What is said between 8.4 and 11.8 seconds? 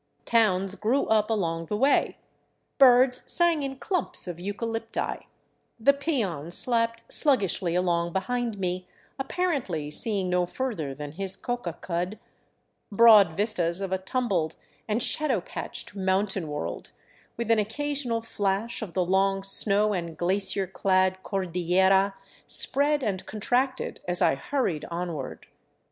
me, apparently seeing no further than his coca